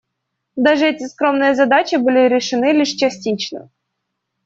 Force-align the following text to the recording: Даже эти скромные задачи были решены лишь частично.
Даже 0.55 0.87
эти 0.87 1.05
скромные 1.07 1.53
задачи 1.53 1.93
были 1.97 2.27
решены 2.27 2.71
лишь 2.71 2.93
частично. 2.95 3.69